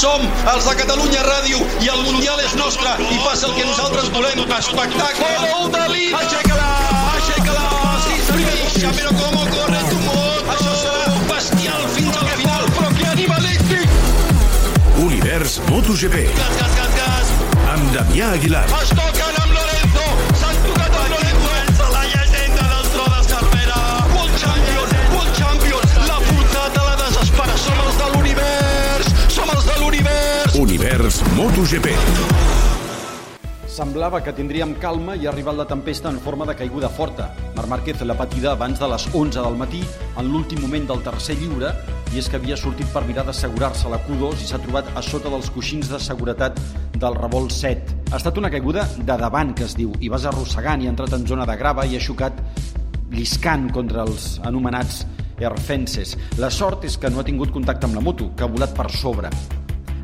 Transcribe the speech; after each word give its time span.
Som 0.00 0.22
els 0.48 0.64
de 0.64 0.72
Catalunya 0.78 1.20
Ràdio 1.26 1.58
i 1.84 1.90
el 1.92 1.98
Mundial 2.06 2.38
és 2.40 2.54
nostre 2.56 2.94
i 3.04 3.18
passa 3.20 3.50
el 3.50 3.52
que 3.58 3.66
nosaltres 3.68 4.08
volem. 4.14 4.40
Espectacle. 4.56 5.28
Gol 5.42 5.68
de 5.74 5.82
Lima. 5.92 6.22
Aixeca-la, 6.22 6.70
aixeca-la. 7.18 7.66
Sí, 8.06 8.16
senyor. 8.30 8.96
Però 8.96 9.12
com 9.18 9.36
corre 9.52 9.82
tu 9.90 10.00
moto. 10.06 10.56
Això 10.56 10.72
serà 10.80 11.20
bestial 11.28 11.84
fins 11.98 12.16
al 12.16 12.32
final. 12.40 12.66
Però 12.78 12.94
que 12.96 13.12
animalístic. 13.12 13.92
Univers 15.04 15.60
MotoGP. 15.68 16.24
Gas, 16.40 16.58
gas, 16.62 16.80
gas, 16.80 16.98
gas. 17.02 17.36
Amb 17.74 17.92
Damià 17.98 18.32
Aguilar. 18.38 18.64
Es 18.80 18.96
MotoGP. 31.40 31.88
Semblava 33.64 34.18
que 34.20 34.32
tindríem 34.36 34.74
calma 34.76 35.14
i 35.16 35.24
ha 35.24 35.30
arribat 35.30 35.56
la 35.56 35.64
tempesta 35.64 36.10
en 36.12 36.18
forma 36.20 36.44
de 36.44 36.52
caiguda 36.52 36.90
forta. 36.92 37.30
Marc 37.54 37.70
Márquez 37.70 38.02
la 38.04 38.16
patida 38.18 38.50
abans 38.52 38.76
de 38.76 38.88
les 38.92 39.06
11 39.14 39.40
del 39.46 39.56
matí, 39.56 39.80
en 40.20 40.28
l'últim 40.28 40.60
moment 40.60 40.84
del 40.90 41.00
tercer 41.06 41.38
lliure, 41.40 41.70
i 42.12 42.20
és 42.20 42.28
que 42.28 42.36
havia 42.36 42.58
sortit 42.60 42.90
per 42.92 43.06
mirar 43.08 43.24
d'assegurar-se 43.24 43.88
la 43.88 44.02
Q2 44.04 44.42
i 44.44 44.48
s'ha 44.50 44.60
trobat 44.60 44.90
a 44.92 45.00
sota 45.00 45.32
dels 45.32 45.48
coixins 45.54 45.88
de 45.88 46.02
seguretat 46.10 46.60
del 46.98 47.16
revolt 47.16 47.56
7. 47.56 47.96
Ha 48.10 48.20
estat 48.20 48.36
una 48.36 48.50
caiguda 48.52 48.84
de 48.98 49.16
davant, 49.22 49.54
que 49.56 49.64
es 49.64 49.72
diu, 49.78 49.94
i 49.96 50.12
vas 50.12 50.28
arrossegant 50.28 50.84
i 50.84 50.90
ha 50.90 50.92
entrat 50.92 51.16
en 51.16 51.24
zona 51.30 51.48
de 51.48 51.56
grava 51.56 51.86
i 51.88 51.96
ha 51.96 52.02
xocat 52.04 52.36
lliscant 53.16 53.70
contra 53.72 54.04
els 54.04 54.34
anomenats 54.44 55.06
airfences. 55.40 56.18
La 56.36 56.52
sort 56.52 56.84
és 56.84 57.00
que 57.00 57.08
no 57.08 57.24
ha 57.24 57.24
tingut 57.24 57.56
contacte 57.56 57.88
amb 57.88 57.96
la 57.96 58.04
moto, 58.04 58.28
que 58.36 58.44
ha 58.44 58.52
volat 58.58 58.76
per 58.76 58.90
sobre. 58.92 59.32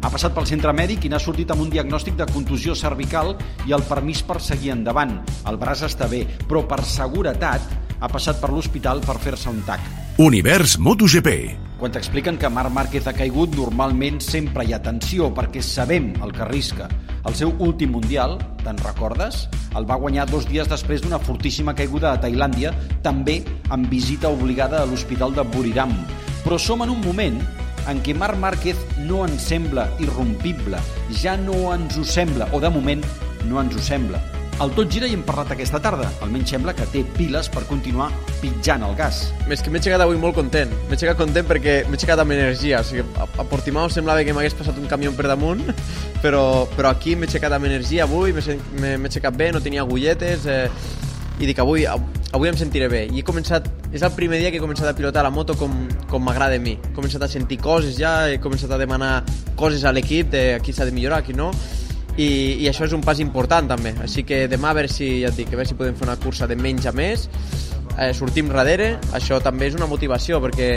Ha 0.06 0.10
passat 0.12 0.36
pel 0.36 0.44
centre 0.46 0.70
mèdic 0.70 1.02
i 1.02 1.08
n'ha 1.10 1.18
sortit 1.18 1.50
amb 1.50 1.64
un 1.64 1.70
diagnòstic 1.72 2.14
de 2.14 2.28
contusió 2.30 2.76
cervical 2.78 3.32
i 3.66 3.72
el 3.74 3.82
permís 3.88 4.20
per 4.22 4.36
seguir 4.38 4.70
endavant. 4.76 5.16
El 5.50 5.58
braç 5.58 5.82
està 5.82 6.06
bé, 6.06 6.20
però 6.46 6.62
per 6.62 6.78
seguretat 6.86 7.64
ha 7.98 8.10
passat 8.12 8.38
per 8.38 8.52
l'hospital 8.52 9.02
per 9.02 9.16
fer-se 9.24 9.50
un 9.50 9.58
tac. 9.66 9.82
Univers 10.22 10.76
MotoGP. 10.78 11.34
Quan 11.80 11.90
t'expliquen 11.90 12.38
que 12.38 12.52
Marc 12.54 12.70
Márquez 12.70 13.10
ha 13.10 13.16
caigut, 13.18 13.58
normalment 13.58 14.22
sempre 14.22 14.62
hi 14.62 14.76
ha 14.76 14.82
tensió, 14.84 15.32
perquè 15.34 15.58
sabem 15.58 16.12
el 16.22 16.30
que 16.30 16.46
arrisca. 16.46 16.86
El 17.26 17.34
seu 17.34 17.50
últim 17.58 17.90
Mundial, 17.98 18.38
te'n 18.62 18.78
recordes? 18.86 19.48
El 19.74 19.90
va 19.90 19.98
guanyar 19.98 20.30
dos 20.30 20.46
dies 20.46 20.70
després 20.70 21.02
d'una 21.02 21.18
fortíssima 21.18 21.74
caiguda 21.74 22.14
a 22.14 22.22
Tailàndia, 22.22 22.70
també 23.02 23.40
amb 23.74 23.90
visita 23.90 24.30
obligada 24.30 24.84
a 24.84 24.86
l'hospital 24.86 25.34
de 25.34 25.50
Buriram. 25.50 25.98
Però 26.46 26.62
som 26.62 26.86
en 26.86 26.94
un 26.94 27.02
moment 27.02 27.42
en 27.90 28.02
què 28.04 28.14
Marc 28.16 28.38
Márquez 28.42 28.80
no 29.08 29.24
ens 29.26 29.48
sembla 29.50 29.88
irrompible, 30.02 30.80
ja 31.22 31.36
no 31.40 31.74
ens 31.74 31.98
ho 31.98 32.06
sembla, 32.06 32.50
o 32.52 32.62
de 32.62 32.72
moment 32.72 33.04
no 33.46 33.60
ens 33.62 33.76
ho 33.76 33.82
sembla. 33.82 34.22
El 34.56 34.70
tot 34.72 34.88
gira 34.88 35.04
i 35.04 35.12
hem 35.12 35.20
parlat 35.20 35.50
aquesta 35.52 35.76
tarda. 35.84 36.06
Almenys 36.24 36.54
sembla 36.54 36.72
que 36.72 36.86
té 36.88 37.02
piles 37.18 37.50
per 37.52 37.66
continuar 37.68 38.06
pitjant 38.40 38.86
el 38.86 38.94
gas. 38.96 39.26
Més 39.50 39.60
que 39.60 39.68
m'he 39.68 39.82
aixecat 39.82 40.00
avui 40.00 40.16
molt 40.16 40.38
content. 40.38 40.72
M'he 40.86 40.96
aixecat 40.96 41.18
content 41.20 41.44
perquè 41.44 41.74
m'he 41.84 41.98
aixecat 41.98 42.22
amb 42.22 42.32
energia. 42.32 42.80
O 42.80 42.88
sigui, 42.88 43.04
a, 43.20 43.26
a 43.28 43.44
Portimao 43.50 43.90
semblava 43.92 44.24
que 44.24 44.32
m'hagués 44.32 44.56
passat 44.56 44.80
un 44.80 44.88
camió 44.88 45.12
per 45.12 45.28
damunt, 45.28 45.60
però, 46.24 46.64
però 46.72 46.94
aquí 46.94 47.18
m'he 47.20 47.28
aixecat 47.28 47.52
amb 47.52 47.68
energia 47.68 48.08
avui, 48.08 48.32
m'he 48.32 48.94
aixecat 48.96 49.36
bé, 49.36 49.50
no 49.52 49.60
tenia 49.60 49.84
agulletes, 49.84 50.48
eh, 50.48 50.70
i 51.36 51.50
dic 51.50 51.60
avui, 51.60 51.84
avui 52.32 52.50
em 52.50 52.56
sentiré 52.58 52.88
bé. 52.92 53.04
I 53.06 53.20
he 53.20 53.24
començat, 53.26 53.68
és 53.92 54.02
el 54.02 54.12
primer 54.16 54.40
dia 54.42 54.50
que 54.50 54.58
he 54.60 54.64
començat 54.64 54.88
a 54.90 54.94
pilotar 54.96 55.24
la 55.26 55.30
moto 55.30 55.56
com, 55.58 55.72
com 56.10 56.24
m'agrada 56.24 56.58
a 56.58 56.62
mi. 56.62 56.76
He 56.76 56.94
començat 56.96 57.22
a 57.22 57.30
sentir 57.30 57.60
coses 57.62 57.98
ja, 58.00 58.28
he 58.30 58.40
començat 58.42 58.72
a 58.72 58.80
demanar 58.80 59.24
coses 59.56 59.84
a 59.84 59.92
l'equip 59.94 60.30
de 60.34 60.46
aquí 60.56 60.74
s'ha 60.74 60.88
de 60.88 60.94
millorar, 60.96 61.22
aquí 61.24 61.36
no. 61.36 61.52
I, 62.16 62.28
i 62.64 62.68
això 62.70 62.86
és 62.86 62.94
un 62.96 63.02
pas 63.04 63.18
important 63.20 63.66
també 63.68 63.90
així 64.00 64.22
que 64.24 64.46
demà 64.48 64.70
a 64.72 64.76
veure 64.78 64.88
si, 64.88 65.18
ja 65.20 65.28
et 65.28 65.36
dic, 65.36 65.50
a 65.52 65.58
veure 65.58 65.68
si 65.68 65.76
podem 65.76 65.98
fer 65.98 66.06
una 66.06 66.14
cursa 66.16 66.46
de 66.48 66.56
menys 66.56 66.86
a 66.88 66.92
més 66.96 67.26
eh, 67.98 68.12
sortim 68.16 68.48
darrere, 68.52 68.94
això 69.16 69.40
també 69.44 69.68
és 69.70 69.76
una 69.76 69.88
motivació 69.90 70.40
perquè 70.40 70.70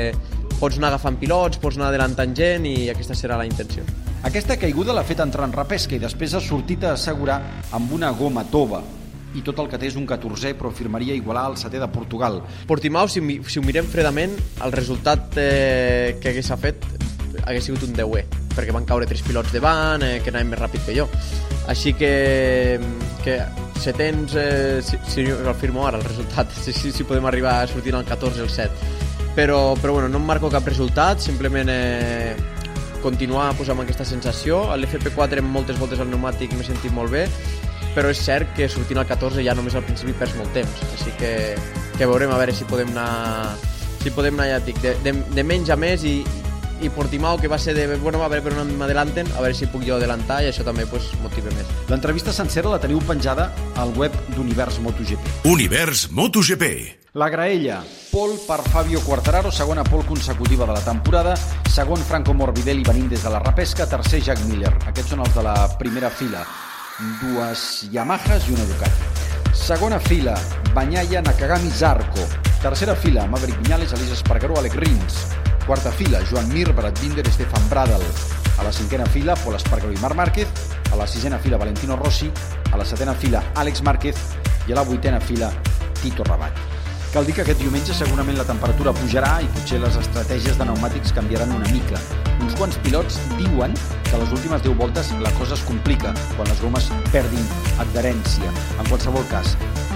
pots 0.59 0.78
anar 0.78 0.91
agafant 0.91 1.16
pilots, 1.19 1.59
pots 1.62 1.79
anar 1.79 1.94
adelantant 1.94 2.35
gent 2.35 2.68
i 2.68 2.90
aquesta 2.91 3.16
serà 3.16 3.38
la 3.40 3.47
intenció. 3.47 3.85
Aquesta 4.28 4.57
caiguda 4.59 4.91
l'ha 4.96 5.06
fet 5.07 5.22
entrar 5.23 5.47
en 5.47 5.56
repesca 5.56 5.96
i 5.96 6.02
després 6.02 6.35
ha 6.35 6.44
sortit 6.44 6.84
a 6.84 6.97
assegurar 6.97 7.40
amb 7.75 7.94
una 7.96 8.12
goma 8.12 8.44
tova. 8.52 8.81
I 9.38 9.44
tot 9.45 9.59
el 9.62 9.69
que 9.69 9.78
té 9.78 9.90
és 9.91 9.97
un 10.00 10.07
14è, 10.09 10.56
però 10.57 10.72
firmaria 10.73 11.13
igualar 11.13 11.50
el 11.51 11.59
setè 11.62 11.78
de 11.81 11.88
Portugal. 11.94 12.41
Portimao, 12.67 13.07
si, 13.07 13.22
si 13.45 13.59
ho 13.59 13.63
mirem 13.66 13.85
fredament, 13.85 14.34
el 14.66 14.73
resultat 14.73 15.38
eh, 15.38 16.17
que 16.22 16.34
hagués 16.34 16.50
fet 16.57 16.88
hagués 17.45 17.66
sigut 17.66 17.84
un 17.85 17.95
10è, 17.95 18.23
perquè 18.56 18.73
van 18.75 18.85
caure 18.90 19.07
tres 19.09 19.22
pilots 19.25 19.53
davant, 19.53 20.03
eh, 20.06 20.19
que 20.23 20.34
anaven 20.34 20.51
més 20.53 20.62
ràpid 20.62 20.85
que 20.85 20.95
jo. 20.97 21.07
Així 21.69 21.94
que, 21.97 22.79
que 23.23 23.40
setens, 23.79 24.35
eh, 24.35 24.79
si, 24.85 25.00
si 25.07 25.25
el 25.29 25.53
firmo 25.56 25.85
ara, 25.88 26.00
el 26.00 26.06
resultat, 26.06 26.53
si, 26.63 26.73
si, 26.73 26.94
si 26.96 27.07
podem 27.07 27.25
arribar 27.29 27.59
a 27.61 27.67
sortir 27.67 27.96
al 27.96 28.06
14 28.06 28.41
o 28.41 28.47
el 28.47 28.53
7. 28.53 28.96
Però, 29.35 29.59
però 29.79 29.94
bueno, 29.94 30.09
no 30.09 30.19
em 30.19 30.25
marco 30.25 30.50
cap 30.51 30.66
resultat, 30.67 31.22
simplement 31.23 31.69
eh, 31.72 32.35
continuar 33.01 33.53
pues, 33.56 33.69
amb 33.69 33.85
aquesta 33.85 34.06
sensació. 34.06 34.66
A 34.72 34.78
l'FP4 34.78 35.44
amb 35.44 35.53
moltes 35.53 35.79
voltes 35.79 36.01
al 36.01 36.09
pneumàtic 36.09 36.56
m'he 36.57 36.67
sentit 36.67 36.94
molt 36.96 37.13
bé, 37.13 37.28
però 37.95 38.11
és 38.13 38.22
cert 38.22 38.53
que 38.57 38.69
sortint 38.69 39.01
al 39.01 39.07
14 39.09 39.44
ja 39.45 39.55
només 39.57 39.75
al 39.75 39.85
principi 39.88 40.13
perds 40.17 40.38
molt 40.39 40.53
temps, 40.57 40.85
així 40.94 41.16
que, 41.19 41.33
que 41.97 42.09
veurem 42.09 42.31
a 42.33 42.39
veure 42.41 42.55
si 42.55 42.67
podem 42.69 42.94
anar 42.95 43.57
si 44.00 44.11
podem 44.16 44.38
anar, 44.38 44.47
ja 44.53 44.59
et 44.61 44.69
dic, 44.69 44.79
de, 44.83 44.94
de, 45.03 45.16
de 45.35 45.44
menys 45.44 45.72
a 45.73 45.77
més 45.79 46.05
i, 46.07 46.19
i 46.81 46.89
Portimao, 46.94 47.38
que 47.39 47.49
va 47.51 47.59
ser 47.59 47.73
de, 47.75 47.85
bueno, 47.99 48.22
a 48.23 48.29
veure 48.31 48.45
per 48.45 48.53
on 48.61 48.72
m'adelanten, 48.79 49.28
a 49.35 49.44
veure 49.44 49.57
si 49.57 49.67
puc 49.72 49.83
jo 49.88 49.97
adelantar 49.97 50.41
i 50.44 50.49
això 50.51 50.63
també 50.67 50.85
pues, 50.89 51.11
motiva 51.23 51.51
més. 51.57 51.67
L'entrevista 51.91 52.33
sencera 52.35 52.72
la 52.72 52.79
teniu 52.79 53.01
penjada 53.07 53.49
al 53.81 53.91
web 53.99 54.16
d'Univers 54.35 54.79
MotoGP. 54.85 55.44
Univers 55.51 56.07
MotoGP. 56.16 56.72
La 57.19 57.28
graella, 57.33 57.81
Pol 58.11 58.35
per 58.45 58.61
Fabio 58.69 59.01
Quartararo, 59.01 59.51
segona 59.51 59.83
pol 59.83 60.05
consecutiva 60.05 60.67
de 60.69 60.78
la 60.78 60.85
temporada, 60.85 61.33
segon 61.67 61.99
Franco 62.05 62.38
Morbidelli 62.38 62.85
venint 62.85 63.09
des 63.09 63.25
de 63.25 63.33
la 63.33 63.41
repesca, 63.44 63.89
tercer 63.89 64.22
Jack 64.22 64.45
Miller. 64.47 64.75
Aquests 64.85 65.17
són 65.17 65.25
els 65.25 65.35
de 65.35 65.45
la 65.49 65.57
primera 65.81 66.13
fila. 66.13 66.45
Dues 66.99 67.87
Yamahas 67.91 68.49
i 68.49 68.51
una 68.51 68.63
Ducati. 68.65 69.53
Segona 69.53 69.99
fila, 69.99 70.33
Banyaya, 70.73 71.21
Nakagami, 71.21 71.69
Zarco. 71.71 72.27
Tercera 72.61 72.93
fila, 72.93 73.25
Maverick 73.25 73.57
Viñales, 73.61 73.93
Aleix 73.93 74.11
Espargaró, 74.11 74.57
Alec 74.59 74.75
Rins. 74.75 75.27
Quarta 75.65 75.93
fila, 75.93 76.19
Joan 76.29 76.49
Mir, 76.49 76.73
Brad 76.73 76.99
Binder, 76.99 77.25
Stefan 77.31 77.69
Bradel. 77.69 78.01
A 78.57 78.63
la 78.63 78.73
cinquena 78.73 79.05
fila, 79.05 79.35
Pol 79.35 79.55
Espargaró 79.55 79.93
i 79.93 79.97
Marc 79.97 80.15
Márquez. 80.15 80.47
A 80.91 80.97
la 80.97 81.07
sisena 81.07 81.39
fila, 81.39 81.55
Valentino 81.55 81.95
Rossi. 81.95 82.29
A 82.73 82.75
la 82.75 82.83
setena 82.83 83.13
fila, 83.13 83.43
Àlex 83.55 83.81
Márquez. 83.81 84.17
I 84.67 84.73
a 84.73 84.75
la 84.75 84.83
vuitena 84.83 85.21
fila, 85.21 85.53
Tito 86.01 86.25
Rabat. 86.25 86.51
Cal 87.13 87.25
dir 87.25 87.33
que 87.33 87.47
aquest 87.47 87.63
diumenge 87.63 87.95
segurament 87.95 88.37
la 88.37 88.45
temperatura 88.45 88.91
pujarà 88.91 89.39
i 89.41 89.47
potser 89.55 89.79
les 89.79 89.95
estratègies 90.03 90.59
de 90.59 90.67
pneumàtics 90.67 91.16
canviaran 91.16 91.55
una 91.55 91.71
mica. 91.71 92.28
Uns 92.49 92.57
quants 92.57 92.77
pilots 92.81 93.17
diuen 93.37 93.75
que 94.07 94.17
les 94.17 94.31
últimes 94.33 94.63
10 94.65 94.73
voltes 94.79 95.11
la 95.21 95.29
cosa 95.37 95.53
es 95.53 95.61
complica 95.67 96.15
quan 96.33 96.47
les 96.49 96.61
gomes 96.63 96.87
perdin 97.13 97.43
adherència. 97.83 98.49
En 98.81 98.89
qualsevol 98.89 99.21
cas, 99.29 99.51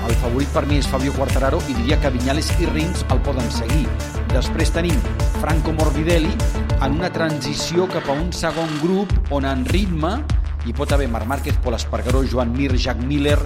el 0.05 0.13
favorit 0.21 0.51
per 0.53 0.61
mi 0.69 0.77
és 0.77 0.85
Fabio 0.85 1.15
Quartararo 1.15 1.63
i 1.65 1.73
diria 1.79 1.97
que 1.97 2.11
Viñales 2.13 2.51
i 2.61 2.69
Rins 2.69 3.01
el 3.09 3.23
poden 3.25 3.49
seguir. 3.55 3.87
Després 4.35 4.69
tenim 4.75 5.01
Franco 5.39 5.73
Morbidelli 5.73 6.29
en 6.75 6.99
una 6.99 7.09
transició 7.15 7.89
cap 7.89 8.05
a 8.05 8.19
un 8.21 8.29
segon 8.37 8.69
grup 8.83 9.09
on 9.33 9.49
en 9.49 9.65
ritme 9.73 10.19
hi 10.67 10.77
pot 10.77 10.93
haver 10.93 11.09
Marc 11.09 11.25
Márquez, 11.25 11.57
Pol 11.57 11.73
Espargaró, 11.73 12.21
Joan 12.21 12.53
Mir, 12.53 12.77
Jack 12.77 13.01
Miller, 13.01 13.39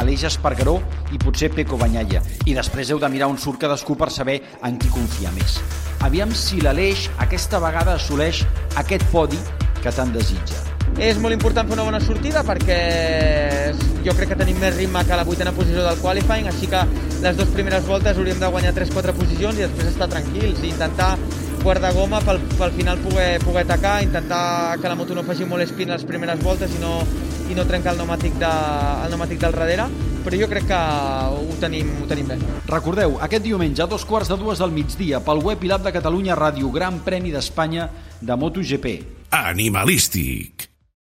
Aleix 0.00 0.24
Espargaró 0.32 0.80
i 1.12 1.20
potser 1.20 1.52
Peco 1.52 1.76
Banyalla. 1.76 2.24
I 2.48 2.56
després 2.56 2.88
heu 2.88 3.02
de 3.02 3.12
mirar 3.12 3.28
on 3.28 3.36
surt 3.36 3.60
cadascú 3.60 3.92
per 3.92 4.08
saber 4.08 4.40
en 4.64 4.80
qui 4.80 4.88
confia 4.88 5.36
més. 5.36 5.60
Aviam 6.04 6.32
si 6.36 6.60
l'Aleix 6.60 7.08
aquesta 7.24 7.60
vegada 7.62 7.94
assoleix 7.96 8.42
aquest 8.80 9.04
podi 9.12 9.38
que 9.80 9.92
tant 9.94 10.12
desitja. 10.12 10.60
És 11.00 11.16
molt 11.18 11.34
important 11.34 11.66
fer 11.66 11.74
una 11.78 11.86
bona 11.86 12.00
sortida 12.02 12.44
perquè 12.46 12.76
jo 14.04 14.12
crec 14.14 14.34
que 14.34 14.38
tenim 14.38 14.60
més 14.60 14.76
ritme 14.76 15.00
que 15.08 15.16
la 15.18 15.24
vuitena 15.26 15.54
posició 15.56 15.86
del 15.86 16.02
qualifying, 16.02 16.50
així 16.50 16.68
que 16.70 16.82
les 17.24 17.38
dues 17.38 17.50
primeres 17.56 17.88
voltes 17.88 18.20
hauríem 18.20 18.38
de 18.38 18.52
guanyar 18.52 18.74
3-4 18.76 19.16
posicions 19.16 19.58
i 19.58 19.64
després 19.64 19.90
estar 19.90 20.10
tranquils 20.12 20.60
i 20.62 20.70
intentar 20.74 21.14
de 21.64 21.90
goma 21.96 22.18
pel, 22.20 22.42
pel 22.58 22.72
final 22.76 22.98
poder, 23.00 23.38
poder 23.40 23.62
atacar, 23.64 24.02
intentar 24.04 24.78
que 24.78 24.88
la 24.88 24.94
moto 24.94 25.14
no 25.16 25.22
faci 25.24 25.46
molt 25.48 25.64
espin 25.64 25.88
les 25.88 26.04
primeres 26.04 26.42
voltes 26.44 26.74
i 26.76 26.80
no, 26.82 26.98
i 27.48 27.56
no 27.56 27.64
trencar 27.64 27.94
el 27.94 28.02
pneumàtic, 28.02 28.36
de, 28.36 28.50
el 29.06 29.14
pneumàtic 29.14 29.40
del 29.40 29.56
darrere, 29.56 29.86
però 30.24 30.40
jo 30.40 30.48
crec 30.50 30.66
que 30.72 30.80
ho 31.38 31.56
tenim, 31.60 31.94
ho 32.02 32.08
tenim 32.10 32.32
bé. 32.32 32.40
Recordeu, 32.70 33.18
aquest 33.22 33.44
diumenge 33.44 33.84
a 33.84 33.88
dos 33.90 34.06
quarts 34.08 34.32
de 34.32 34.40
dues 34.40 34.62
del 34.62 34.74
migdia 34.74 35.22
pel 35.24 35.44
web 35.44 35.62
i 35.62 35.70
l'app 35.70 35.86
de 35.86 35.94
Catalunya 35.94 36.38
Ràdio 36.38 36.72
Gran 36.74 37.02
Premi 37.06 37.34
d'Espanya 37.34 37.90
de 38.20 38.38
MotoGP. 38.40 38.94
Animalístic. 39.44 40.73